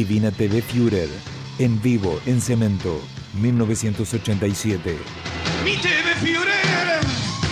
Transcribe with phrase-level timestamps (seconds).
[0.00, 1.10] Divina TV Führer,
[1.58, 3.02] en vivo en Cemento,
[3.34, 4.96] 1987.
[5.62, 7.00] Mi TV Führer,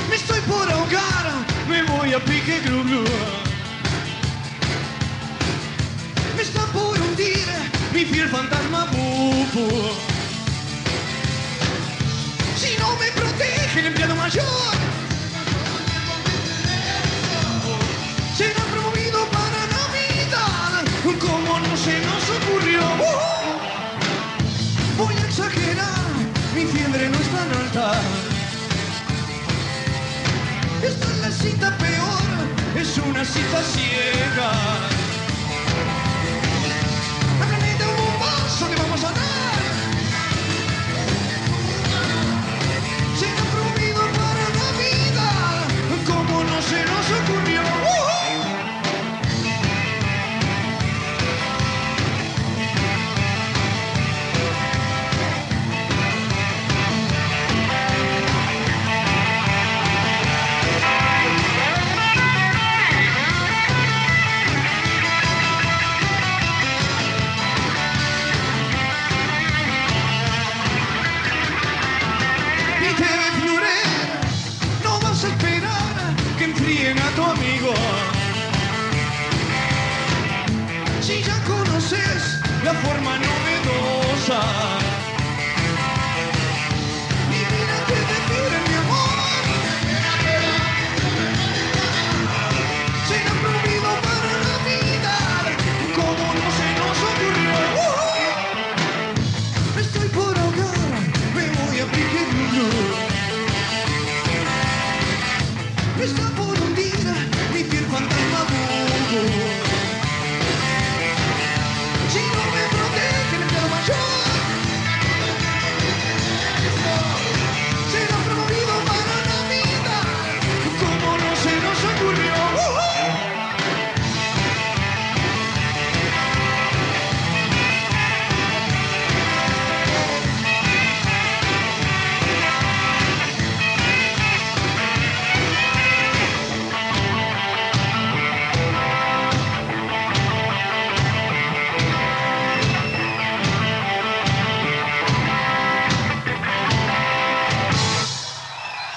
[0.08, 1.26] me estoy por ahogar,
[1.68, 3.04] me voy a pique glu glu.
[6.36, 7.48] Me está por hundir
[7.92, 10.17] mi fiel fantasma bubu.
[33.28, 34.77] cabecita ciega.
[82.68, 83.57] la forma no